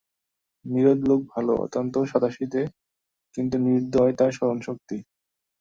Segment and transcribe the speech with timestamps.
[0.65, 2.61] নীরদ লোক ভালো, অত্যন্ত সাদাসিধে,
[3.35, 4.97] কিন্তু নির্দয় তার স্মরণশক্তি।